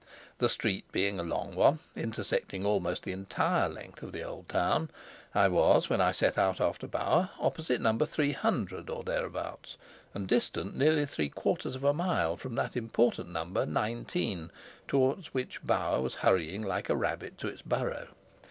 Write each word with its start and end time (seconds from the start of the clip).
The 0.39 0.49
street 0.49 0.91
being 0.91 1.19
a 1.19 1.23
long 1.23 1.53
one, 1.53 1.77
intersecting 1.95 2.65
almost 2.65 3.03
the 3.03 3.11
entire 3.11 3.69
length 3.69 4.01
of 4.01 4.13
the 4.13 4.23
old 4.23 4.49
town, 4.49 4.89
I 5.35 5.47
was, 5.47 5.91
when 5.91 6.01
I 6.01 6.11
set 6.11 6.39
out 6.39 6.59
after 6.59 6.87
Bauer, 6.87 7.29
opposite 7.39 7.79
number 7.79 8.07
300 8.07 8.89
or 8.89 9.03
thereabouts, 9.03 9.77
and 10.15 10.27
distant 10.27 10.75
nearly 10.75 11.05
three 11.05 11.29
quarters 11.29 11.75
of 11.75 11.83
a 11.83 11.93
mile 11.93 12.35
from 12.35 12.55
that 12.55 12.75
important 12.75 13.29
number 13.29 13.63
nineteen, 13.63 14.49
towards 14.87 15.35
which 15.35 15.63
Bauer 15.63 16.01
was 16.01 16.15
hurrying 16.25 16.63
like 16.63 16.89
a 16.89 16.95
rabbit 16.95 17.37
to 17.37 17.47
its 17.47 17.61
burrow. 17.61 18.07